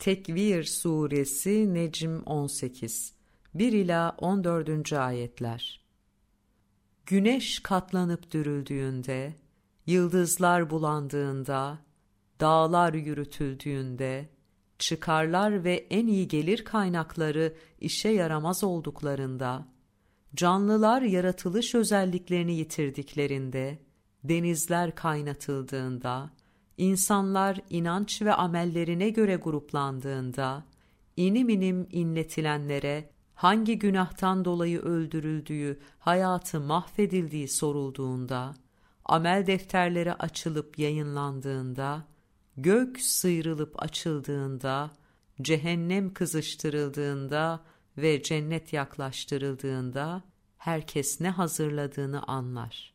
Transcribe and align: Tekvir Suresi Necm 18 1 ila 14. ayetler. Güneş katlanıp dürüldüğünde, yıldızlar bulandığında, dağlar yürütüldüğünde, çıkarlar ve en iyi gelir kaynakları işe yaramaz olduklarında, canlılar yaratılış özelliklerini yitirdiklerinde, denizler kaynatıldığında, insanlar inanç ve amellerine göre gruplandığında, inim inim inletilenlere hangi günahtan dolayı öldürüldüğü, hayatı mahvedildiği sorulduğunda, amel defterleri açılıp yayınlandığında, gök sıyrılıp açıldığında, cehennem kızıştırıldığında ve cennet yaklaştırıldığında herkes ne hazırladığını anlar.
Tekvir 0.00 0.64
Suresi 0.64 1.74
Necm 1.74 2.22
18 2.26 3.14
1 3.54 3.72
ila 3.72 4.16
14. 4.18 4.92
ayetler. 4.92 5.80
Güneş 7.06 7.60
katlanıp 7.62 8.32
dürüldüğünde, 8.32 9.34
yıldızlar 9.86 10.70
bulandığında, 10.70 11.78
dağlar 12.40 12.94
yürütüldüğünde, 12.94 14.28
çıkarlar 14.78 15.64
ve 15.64 15.86
en 15.90 16.06
iyi 16.06 16.28
gelir 16.28 16.64
kaynakları 16.64 17.54
işe 17.80 18.08
yaramaz 18.08 18.64
olduklarında, 18.64 19.68
canlılar 20.34 21.02
yaratılış 21.02 21.74
özelliklerini 21.74 22.54
yitirdiklerinde, 22.54 23.78
denizler 24.24 24.94
kaynatıldığında, 24.94 26.30
insanlar 26.80 27.60
inanç 27.70 28.22
ve 28.22 28.34
amellerine 28.34 29.10
göre 29.10 29.36
gruplandığında, 29.36 30.64
inim 31.16 31.48
inim 31.48 31.88
inletilenlere 31.90 33.10
hangi 33.34 33.78
günahtan 33.78 34.44
dolayı 34.44 34.80
öldürüldüğü, 34.80 35.80
hayatı 35.98 36.60
mahvedildiği 36.60 37.48
sorulduğunda, 37.48 38.54
amel 39.04 39.46
defterleri 39.46 40.12
açılıp 40.14 40.78
yayınlandığında, 40.78 42.04
gök 42.56 43.00
sıyrılıp 43.00 43.82
açıldığında, 43.82 44.90
cehennem 45.42 46.14
kızıştırıldığında 46.14 47.60
ve 47.96 48.22
cennet 48.22 48.72
yaklaştırıldığında 48.72 50.22
herkes 50.58 51.20
ne 51.20 51.30
hazırladığını 51.30 52.22
anlar. 52.22 52.94